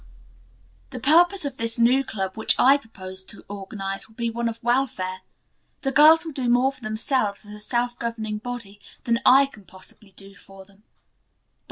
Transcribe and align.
"The 0.89 0.99
purpose 0.99 1.45
of 1.45 1.57
this 1.57 1.77
new 1.77 2.03
club 2.03 2.35
which 2.35 2.55
I 2.57 2.75
propose 2.77 3.23
to 3.25 3.45
organize 3.47 4.07
will 4.07 4.15
be 4.15 4.31
one 4.31 4.49
of 4.49 4.57
welfare. 4.63 5.21
The 5.83 5.91
girls 5.91 6.25
will 6.25 6.31
do 6.31 6.49
more 6.49 6.71
for 6.73 6.81
themselves 6.81 7.45
as 7.45 7.53
a 7.53 7.59
self 7.59 7.99
governing 7.99 8.39
body 8.39 8.81
than 9.03 9.19
I 9.27 9.45
can 9.45 9.63
possibly 9.63 10.09
do 10.13 10.33
for 10.33 10.65
them. 10.65 10.81